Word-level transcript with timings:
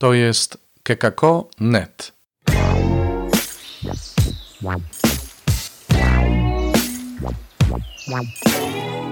To 0.00 0.14
jest 0.14 0.58
kekako.net. 0.82 2.12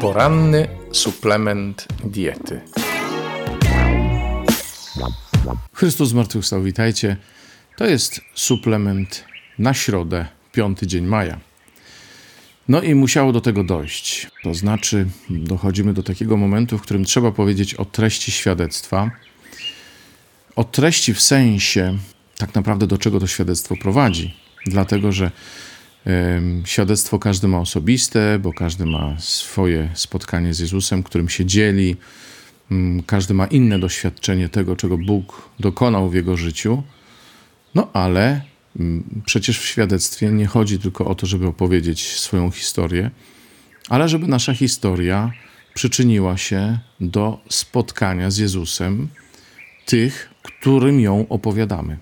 Poranny 0.00 0.68
suplement 0.92 1.88
diety. 2.04 2.60
Chrystus 5.72 6.08
zmartwychwstał, 6.08 6.62
witajcie. 6.62 7.16
To 7.76 7.86
jest 7.86 8.20
suplement 8.34 9.24
na 9.58 9.74
środę, 9.74 10.26
piąty 10.52 10.86
dzień 10.86 11.04
maja. 11.04 11.38
No 12.68 12.82
i 12.82 12.94
musiało 12.94 13.32
do 13.32 13.40
tego 13.40 13.64
dojść. 13.64 14.30
To 14.42 14.54
znaczy, 14.54 15.06
dochodzimy 15.30 15.92
do 15.94 16.02
takiego 16.02 16.36
momentu, 16.36 16.78
w 16.78 16.82
którym 16.82 17.04
trzeba 17.04 17.32
powiedzieć 17.32 17.74
o 17.74 17.84
treści 17.84 18.32
świadectwa. 18.32 19.10
O 20.58 20.64
treści 20.64 21.14
w 21.14 21.20
sensie, 21.20 21.98
tak 22.36 22.54
naprawdę, 22.54 22.86
do 22.86 22.98
czego 22.98 23.20
to 23.20 23.26
świadectwo 23.26 23.76
prowadzi. 23.76 24.34
Dlatego, 24.66 25.12
że 25.12 25.30
Świadectwo 26.64 27.18
każdy 27.18 27.48
ma 27.48 27.58
osobiste, 27.58 28.38
bo 28.38 28.52
każdy 28.52 28.86
ma 28.86 29.16
swoje 29.18 29.90
spotkanie 29.94 30.54
z 30.54 30.58
Jezusem, 30.58 31.02
którym 31.02 31.28
się 31.28 31.44
dzieli. 31.44 31.96
Mm, 32.70 33.02
każdy 33.02 33.34
ma 33.34 33.46
inne 33.46 33.78
doświadczenie 33.78 34.48
tego, 34.48 34.76
czego 34.76 34.98
Bóg 34.98 35.50
dokonał 35.60 36.10
w 36.10 36.14
jego 36.14 36.36
życiu. 36.36 36.82
No 37.74 37.90
ale 37.92 38.40
mm, 38.78 39.22
przecież 39.26 39.60
w 39.60 39.64
świadectwie 39.64 40.30
nie 40.30 40.46
chodzi 40.46 40.78
tylko 40.78 41.04
o 41.06 41.14
to, 41.14 41.26
żeby 41.26 41.46
opowiedzieć 41.46 42.18
swoją 42.18 42.50
historię, 42.50 43.10
ale 43.88 44.08
żeby 44.08 44.26
nasza 44.26 44.54
historia 44.54 45.32
przyczyniła 45.74 46.36
się 46.36 46.78
do 47.00 47.40
spotkania 47.48 48.30
z 48.30 48.38
Jezusem 48.38 49.08
tych, 49.86 50.30
którym 50.48 51.00
ją 51.00 51.26
opowiadamy. 51.28 51.98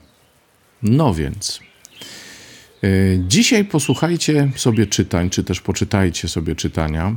No 0.83 1.15
więc, 1.15 1.61
E, 2.85 2.89
dzisiaj 3.29 3.65
posłuchajcie 3.65 4.51
sobie 4.57 4.87
czytań, 4.87 5.31
czy 5.31 5.45
też 5.45 5.61
poczytajcie 5.61 6.29
sobie 6.29 6.55
czytania. 6.55 7.17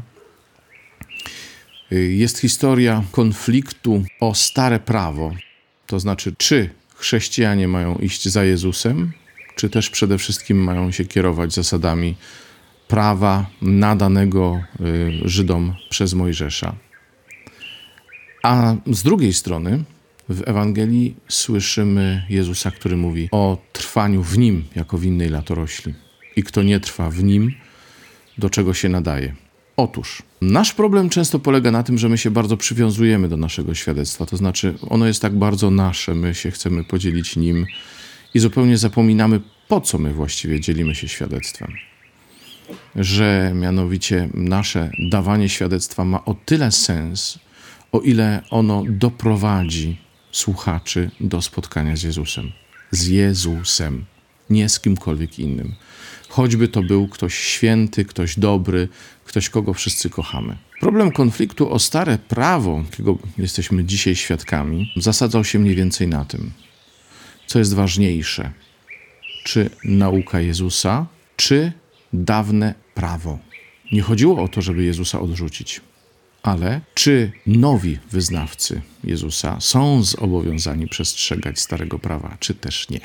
E, 1.92 1.96
jest 1.96 2.40
historia 2.40 3.04
konfliktu 3.12 4.04
o 4.20 4.36
stare 4.36 4.80
prawo, 4.80 5.34
to 5.88 6.00
znaczy, 6.00 6.36
czy 6.38 6.70
chrześcijanie 6.96 7.68
mają 7.68 7.96
iść 7.96 8.28
za 8.30 8.44
Jezusem, 8.44 9.12
czy 9.56 9.70
też 9.70 9.90
przede 9.90 10.18
wszystkim 10.18 10.64
mają 10.64 10.92
się 10.92 11.06
kierować 11.06 11.54
zasadami 11.54 12.16
prawa 12.88 13.46
nadanego 13.62 14.62
e, 14.62 14.84
Żydom 15.26 15.76
przez 15.90 16.14
Mojżesza. 16.14 16.76
A 18.44 18.76
z 18.88 19.04
drugiej 19.04 19.34
strony, 19.34 19.84
w 20.30 20.42
Ewangelii 20.46 21.16
słyszymy 21.28 22.26
Jezusa, 22.30 22.72
który 22.72 22.98
mówi 22.98 23.30
o 23.32 23.58
trwaniu 23.74 24.24
w 24.24 24.38
Nim 24.38 24.64
jako 24.76 24.98
winnej 24.98 25.30
latorośli. 25.30 25.94
I 26.36 26.44
kto 26.44 26.64
nie 26.64 26.80
trwa 26.80 27.10
w 27.10 27.24
Nim, 27.24 27.52
do 28.38 28.50
czego 28.50 28.74
się 28.74 28.90
nadaje. 28.90 29.36
Otóż, 29.78 30.24
nasz 30.42 30.74
problem 30.74 31.10
często 31.10 31.40
polega 31.40 31.72
na 31.72 31.84
tym, 31.84 31.98
że 31.98 32.10
my 32.10 32.18
się 32.18 32.32
bardzo 32.32 32.58
przywiązujemy 32.58 33.30
do 33.30 33.38
naszego 33.38 33.76
świadectwa. 33.76 34.26
To 34.26 34.38
znaczy, 34.38 34.74
ono 34.90 35.08
jest 35.08 35.22
tak 35.22 35.38
bardzo 35.38 35.72
nasze, 35.72 36.16
my 36.16 36.36
się 36.36 36.52
chcemy 36.52 36.84
podzielić 36.84 37.36
nim 37.36 37.66
i 38.34 38.40
zupełnie 38.40 38.78
zapominamy, 38.78 39.40
po 39.68 39.82
co 39.82 39.98
my 39.98 40.14
właściwie 40.14 40.60
dzielimy 40.60 40.96
się 40.96 41.08
świadectwem. 41.08 41.74
Że 42.96 43.52
mianowicie 43.56 44.30
nasze 44.34 44.92
dawanie 45.12 45.50
świadectwa 45.50 46.06
ma 46.06 46.26
o 46.26 46.36
tyle 46.46 46.72
sens, 46.72 47.40
o 47.92 48.00
ile 48.00 48.44
ono 48.50 48.84
doprowadzi 48.90 49.98
słuchaczy 50.32 51.12
do 51.20 51.42
spotkania 51.42 51.96
z 51.96 52.04
Jezusem. 52.04 52.52
Z 52.92 53.08
Jezusem, 53.08 54.06
nie 54.50 54.70
z 54.70 54.80
kimkolwiek 54.80 55.40
innym. 55.40 55.76
Choćby 56.30 56.68
to 56.68 56.84
był 56.84 57.08
ktoś 57.08 57.36
święty, 57.38 58.06
ktoś 58.06 58.40
dobry, 58.40 58.88
ktoś, 59.26 59.50
kogo 59.50 59.74
wszyscy 59.74 60.10
kochamy. 60.10 60.58
Problem 60.80 61.12
konfliktu 61.12 61.72
o 61.72 61.80
stare 61.80 62.18
prawo, 62.18 62.84
jakiego 62.92 63.18
jesteśmy 63.38 63.84
dzisiaj 63.84 64.16
świadkami, 64.16 64.92
zasadzał 64.96 65.44
się 65.44 65.60
mniej 65.60 65.76
więcej 65.76 66.08
na 66.08 66.26
tym, 66.26 66.52
co 67.48 67.60
jest 67.60 67.74
ważniejsze: 67.74 68.52
czy 69.44 69.70
nauka 69.84 70.40
Jezusa, 70.40 71.06
czy 71.36 71.72
dawne 72.14 72.76
prawo. 72.94 73.40
Nie 73.92 74.02
chodziło 74.02 74.44
o 74.44 74.48
to, 74.48 74.62
żeby 74.62 74.84
Jezusa 74.84 75.20
odrzucić. 75.20 75.82
Ale 76.44 76.82
czy 76.94 77.32
nowi 77.48 77.98
wyznawcy 78.12 78.82
Jezusa 79.04 79.62
są 79.62 80.04
zobowiązani 80.04 80.88
przestrzegać 80.88 81.60
starego 81.60 82.00
prawa, 82.00 82.38
czy 82.40 82.54
też 82.54 82.90
nie? 82.90 83.00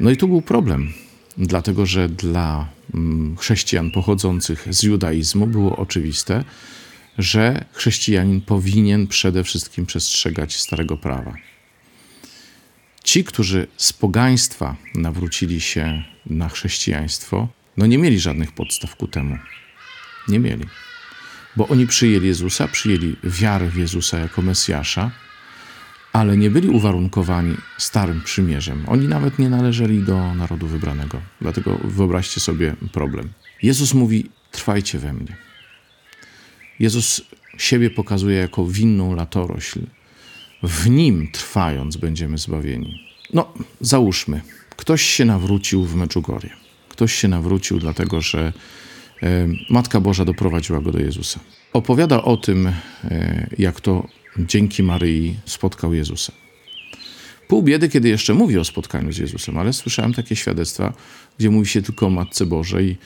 No 0.00 0.10
i 0.10 0.16
tu 0.16 0.28
był 0.28 0.42
problem, 0.42 0.92
dlatego 1.38 1.86
że 1.86 2.08
dla 2.08 2.68
mm, 2.94 3.36
chrześcijan 3.36 3.90
pochodzących 3.90 4.66
z 4.70 4.82
judaizmu 4.82 5.46
było 5.46 5.76
oczywiste, 5.76 6.44
że 7.18 7.64
chrześcijanin 7.72 8.40
powinien 8.40 9.06
przede 9.06 9.44
wszystkim 9.44 9.86
przestrzegać 9.86 10.56
starego 10.56 10.96
prawa. 10.96 11.34
Ci, 13.04 13.24
którzy 13.24 13.66
z 13.76 13.92
pogaństwa 13.92 14.76
nawrócili 14.94 15.60
się 15.60 16.04
na 16.26 16.48
chrześcijaństwo, 16.48 17.48
no 17.76 17.86
nie 17.86 17.98
mieli 17.98 18.20
żadnych 18.20 18.52
podstaw 18.52 18.96
ku 18.96 19.08
temu. 19.08 19.38
Nie 20.28 20.38
mieli 20.38 20.64
bo 21.58 21.68
oni 21.68 21.86
przyjęli 21.86 22.26
Jezusa, 22.26 22.68
przyjęli 22.68 23.16
wiarę 23.24 23.70
w 23.70 23.76
Jezusa 23.76 24.18
jako 24.18 24.42
Mesjasza, 24.42 25.10
ale 26.12 26.36
nie 26.36 26.50
byli 26.50 26.68
uwarunkowani 26.68 27.56
Starym 27.78 28.20
Przymierzem. 28.20 28.84
Oni 28.86 29.08
nawet 29.08 29.38
nie 29.38 29.50
należeli 29.50 30.02
do 30.02 30.34
narodu 30.34 30.66
wybranego. 30.66 31.20
Dlatego 31.40 31.78
wyobraźcie 31.84 32.40
sobie 32.40 32.76
problem. 32.92 33.28
Jezus 33.62 33.94
mówi: 33.94 34.30
Trwajcie 34.50 34.98
we 34.98 35.12
mnie. 35.12 35.36
Jezus 36.78 37.22
siebie 37.58 37.90
pokazuje 37.90 38.36
jako 38.38 38.66
winną 38.66 39.14
latorośl. 39.14 39.80
W 40.62 40.90
nim 40.90 41.28
trwając 41.32 41.96
będziemy 41.96 42.38
zbawieni. 42.38 43.00
No, 43.34 43.52
załóżmy, 43.80 44.40
ktoś 44.76 45.02
się 45.02 45.24
nawrócił 45.24 45.84
w 45.84 45.94
Meczugorie. 45.94 46.50
Ktoś 46.88 47.14
się 47.14 47.28
nawrócił 47.28 47.78
dlatego, 47.78 48.20
że 48.20 48.52
Matka 49.70 50.00
Boża 50.00 50.24
doprowadziła 50.24 50.80
go 50.80 50.92
do 50.92 50.98
Jezusa. 50.98 51.40
Opowiada 51.72 52.22
o 52.22 52.36
tym, 52.36 52.66
e, 52.66 53.46
jak 53.58 53.80
to 53.80 54.06
dzięki 54.38 54.82
Maryi 54.82 55.36
spotkał 55.44 55.94
Jezusa. 55.94 56.32
Pół 57.48 57.62
biedy, 57.62 57.88
kiedy 57.88 58.08
jeszcze 58.08 58.34
mówi 58.34 58.58
o 58.58 58.64
spotkaniu 58.64 59.12
z 59.12 59.18
Jezusem, 59.18 59.58
ale 59.58 59.72
słyszałem 59.72 60.14
takie 60.14 60.36
świadectwa, 60.36 60.92
gdzie 61.38 61.50
mówi 61.50 61.68
się 61.68 61.82
tylko 61.82 62.06
o 62.06 62.10
Matce 62.10 62.46
Bożej 62.46 62.96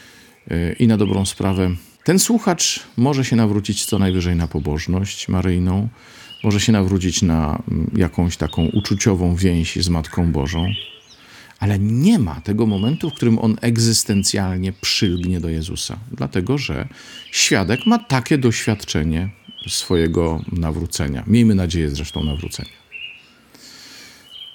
e, 0.51 0.73
i 0.73 0.87
na 0.87 0.97
dobrą 0.97 1.27
sprawę. 1.27 1.71
Ten 2.05 2.19
słuchacz 2.19 2.81
może 2.97 3.25
się 3.25 3.37
nawrócić 3.37 3.85
co 3.85 3.99
najwyżej 3.99 4.37
na 4.37 4.47
pobożność 4.47 5.29
maryjną, 5.29 5.89
może 6.45 6.61
się 6.61 6.73
nawrócić 6.73 7.23
na 7.23 7.63
mm, 7.71 7.91
jakąś 7.97 8.37
taką 8.37 8.67
uczuciową 8.67 9.37
więź 9.37 9.77
z 9.77 9.89
Matką 9.89 10.33
Bożą, 10.33 10.67
ale 11.63 11.79
nie 11.79 12.19
ma 12.19 12.41
tego 12.41 12.67
momentu, 12.67 13.11
w 13.11 13.15
którym 13.15 13.39
on 13.39 13.57
egzystencjalnie 13.61 14.73
przylgnie 14.73 15.41
do 15.41 15.49
Jezusa, 15.49 15.99
dlatego 16.13 16.59
że 16.59 16.89
świadek 17.31 17.87
ma 17.87 17.99
takie 17.99 18.39
doświadczenie 18.39 19.31
swojego 19.69 20.45
nawrócenia. 20.53 21.25
Miejmy 21.27 21.55
nadzieję 21.55 21.91
zresztą 21.91 22.25
nawrócenia. 22.25 22.71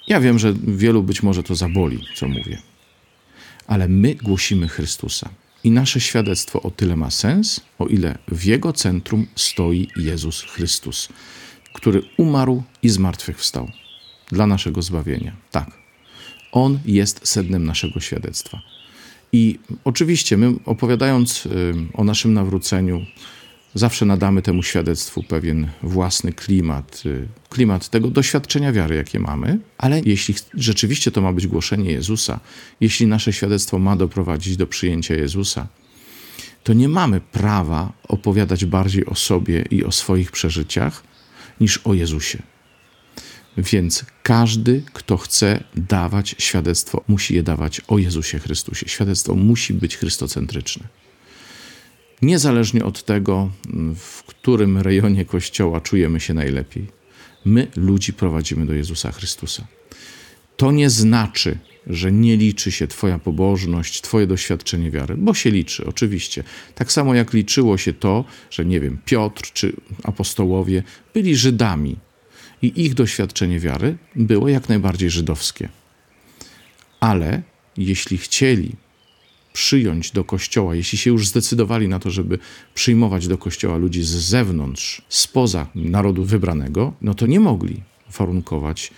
Ja 0.08 0.20
wiem, 0.20 0.38
że 0.38 0.54
wielu 0.66 1.02
być 1.02 1.22
może 1.22 1.42
to 1.42 1.54
zaboli, 1.54 1.98
co 2.14 2.28
mówię, 2.28 2.58
ale 3.66 3.88
my 3.88 4.14
głosimy 4.14 4.68
Chrystusa. 4.68 5.28
I 5.64 5.70
nasze 5.70 6.00
świadectwo 6.00 6.62
o 6.62 6.70
tyle 6.70 6.96
ma 6.96 7.10
sens, 7.10 7.60
o 7.78 7.86
ile 7.86 8.18
w 8.28 8.44
jego 8.44 8.72
centrum 8.72 9.26
stoi 9.36 9.88
Jezus 9.96 10.42
Chrystus, 10.42 11.08
który 11.72 12.02
umarł 12.16 12.62
i 12.82 12.88
zmartwychwstał 12.88 13.70
dla 14.32 14.46
naszego 14.46 14.82
zbawienia. 14.82 15.36
Tak, 15.50 15.87
on 16.52 16.78
jest 16.86 17.28
sednem 17.28 17.64
naszego 17.64 18.00
świadectwa. 18.00 18.62
I 19.32 19.58
oczywiście, 19.84 20.36
my 20.36 20.54
opowiadając 20.64 21.46
y, 21.46 21.74
o 21.94 22.04
naszym 22.04 22.34
nawróceniu, 22.34 23.06
zawsze 23.74 24.06
nadamy 24.06 24.42
temu 24.42 24.62
świadectwu 24.62 25.22
pewien 25.22 25.68
własny 25.82 26.32
klimat, 26.32 27.02
y, 27.06 27.28
klimat 27.48 27.88
tego 27.88 28.10
doświadczenia 28.10 28.72
wiary, 28.72 28.96
jakie 28.96 29.20
mamy, 29.20 29.58
ale 29.78 30.00
jeśli 30.04 30.34
rzeczywiście 30.54 31.10
to 31.10 31.20
ma 31.20 31.32
być 31.32 31.46
głoszenie 31.46 31.92
Jezusa, 31.92 32.40
jeśli 32.80 33.06
nasze 33.06 33.32
świadectwo 33.32 33.78
ma 33.78 33.96
doprowadzić 33.96 34.56
do 34.56 34.66
przyjęcia 34.66 35.14
Jezusa, 35.14 35.68
to 36.64 36.72
nie 36.72 36.88
mamy 36.88 37.20
prawa 37.20 37.92
opowiadać 38.08 38.64
bardziej 38.64 39.06
o 39.06 39.14
sobie 39.14 39.64
i 39.70 39.84
o 39.84 39.92
swoich 39.92 40.32
przeżyciach 40.32 41.02
niż 41.60 41.78
o 41.78 41.94
Jezusie. 41.94 42.42
Więc 43.58 44.04
każdy, 44.22 44.82
kto 44.92 45.16
chce 45.16 45.64
dawać 45.76 46.34
świadectwo, 46.38 47.04
musi 47.08 47.34
je 47.34 47.42
dawać 47.42 47.80
o 47.88 47.98
Jezusie 47.98 48.38
Chrystusie. 48.38 48.88
Świadectwo 48.88 49.34
musi 49.34 49.74
być 49.74 49.96
chrystocentryczne. 49.96 50.88
Niezależnie 52.22 52.84
od 52.84 53.04
tego, 53.04 53.50
w 53.96 54.22
którym 54.22 54.78
rejonie 54.78 55.24
kościoła 55.24 55.80
czujemy 55.80 56.20
się 56.20 56.34
najlepiej. 56.34 56.86
My 57.44 57.66
ludzi 57.76 58.12
prowadzimy 58.12 58.66
do 58.66 58.74
Jezusa 58.74 59.12
Chrystusa. 59.12 59.66
To 60.56 60.72
nie 60.72 60.90
znaczy, 60.90 61.58
że 61.86 62.12
nie 62.12 62.36
liczy 62.36 62.72
się 62.72 62.86
Twoja 62.86 63.18
pobożność, 63.18 64.00
Twoje 64.00 64.26
doświadczenie 64.26 64.90
wiary, 64.90 65.14
bo 65.16 65.34
się 65.34 65.50
liczy, 65.50 65.86
oczywiście. 65.86 66.44
Tak 66.74 66.92
samo 66.92 67.14
jak 67.14 67.32
liczyło 67.32 67.78
się 67.78 67.92
to, 67.92 68.24
że 68.50 68.64
nie 68.64 68.80
wiem, 68.80 68.98
Piotr 69.04 69.52
czy 69.52 69.72
apostołowie 70.02 70.82
byli 71.14 71.36
Żydami 71.36 71.96
i 72.62 72.84
ich 72.84 72.94
doświadczenie 72.94 73.60
wiary 73.60 73.96
było 74.16 74.48
jak 74.48 74.68
najbardziej 74.68 75.10
żydowskie. 75.10 75.68
Ale 77.00 77.42
jeśli 77.76 78.18
chcieli 78.18 78.72
przyjąć 79.52 80.10
do 80.10 80.24
kościoła, 80.24 80.74
jeśli 80.74 80.98
się 80.98 81.10
już 81.10 81.28
zdecydowali 81.28 81.88
na 81.88 81.98
to, 81.98 82.10
żeby 82.10 82.38
przyjmować 82.74 83.28
do 83.28 83.38
kościoła 83.38 83.76
ludzi 83.76 84.02
z 84.02 84.08
zewnątrz, 84.08 85.02
spoza 85.08 85.66
narodu 85.74 86.24
wybranego, 86.24 86.92
no 87.02 87.14
to 87.14 87.26
nie 87.26 87.40
mogli 87.40 87.82
warunkować 88.18 88.90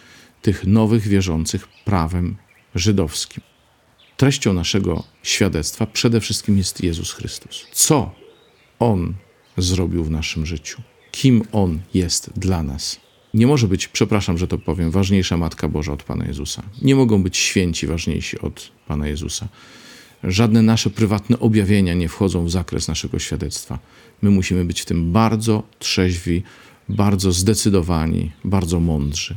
tych 0.43 0.67
nowych 0.67 1.09
wierzących 1.09 1.69
prawem 1.85 2.37
żydowskim. 2.75 3.43
Treścią 4.17 4.53
naszego 4.53 5.05
świadectwa 5.23 5.87
przede 5.87 6.21
wszystkim 6.21 6.59
jest 6.59 6.85
Jezus 6.85 7.13
Chrystus. 7.13 7.67
Co 7.73 8.15
On 8.79 9.15
zrobił 9.57 10.05
w 10.05 10.11
naszym 10.11 10.47
życiu? 10.47 10.83
Kim 11.13 11.43
On 11.53 11.81
jest 11.95 12.31
dla 12.37 12.63
nas? 12.63 13.01
Nie 13.35 13.47
może 13.47 13.69
być, 13.69 13.89
przepraszam, 13.89 14.39
że 14.39 14.49
to 14.49 14.59
powiem, 14.59 14.91
ważniejsza 14.91 15.37
Matka 15.37 15.69
Boża 15.69 15.93
od 15.93 16.03
Pana 16.03 16.25
Jezusa. 16.27 16.63
Nie 16.83 16.95
mogą 16.95 17.23
być 17.23 17.37
święci 17.37 17.87
ważniejsi 17.87 18.39
od 18.41 18.71
Pana 18.87 19.09
Jezusa. 19.09 19.49
Żadne 20.25 20.63
nasze 20.63 20.91
prywatne 20.91 21.39
objawienia 21.39 21.95
nie 21.95 22.09
wchodzą 22.09 22.45
w 22.45 22.51
zakres 22.51 22.89
naszego 22.89 23.19
świadectwa. 23.19 23.79
My 24.23 24.31
musimy 24.31 24.65
być 24.65 24.81
w 24.81 24.85
tym 24.85 25.13
bardzo 25.13 25.63
trzeźwi, 25.79 26.43
bardzo 26.89 27.33
zdecydowani, 27.33 28.33
bardzo 28.45 28.81
mądrzy. 28.81 29.37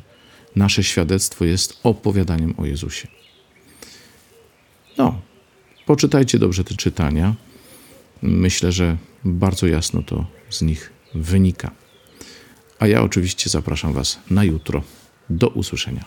Nasze 0.55 0.83
świadectwo 0.83 1.45
jest 1.45 1.79
opowiadaniem 1.83 2.53
o 2.57 2.65
Jezusie. 2.65 3.07
No, 4.97 5.21
poczytajcie 5.85 6.39
dobrze 6.39 6.63
te 6.63 6.75
czytania. 6.75 7.35
Myślę, 8.21 8.71
że 8.71 8.97
bardzo 9.25 9.67
jasno 9.67 10.03
to 10.03 10.25
z 10.49 10.61
nich 10.61 10.93
wynika. 11.15 11.82
A 12.83 12.87
ja 12.87 13.01
oczywiście 13.01 13.49
zapraszam 13.49 13.93
Was 13.93 14.19
na 14.29 14.43
jutro. 14.43 14.81
Do 15.29 15.47
usłyszenia. 15.47 16.05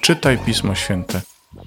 Czytaj 0.00 0.38
Pismo 0.38 0.74
Święte. 0.74 1.20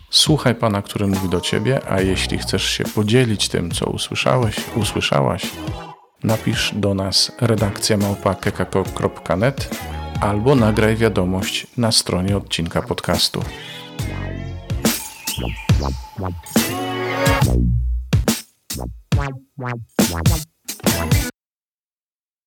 Słuchaj 0.09 0.55
Pana, 0.55 0.81
który 0.81 1.07
mówi 1.07 1.29
do 1.29 1.41
Ciebie, 1.41 1.81
a 1.89 2.01
jeśli 2.01 2.37
chcesz 2.37 2.63
się 2.63 2.83
podzielić 2.83 3.49
tym, 3.49 3.71
co 3.71 3.85
usłyszałeś, 3.85 4.55
usłyszałaś, 4.75 5.51
napisz 6.23 6.71
do 6.75 6.93
nas 6.93 7.31
redakcja 7.41 7.97
małpa.kekako.net 7.97 9.69
albo 10.21 10.55
nagraj 10.55 10.95
wiadomość 10.95 11.67
na 11.77 11.91
stronie 11.91 12.37
odcinka 12.37 12.81
podcastu. 12.81 13.43
Wow, 19.15 19.29
wow, 19.57 19.71
wow, 20.11 20.21
wow. 20.83 21.24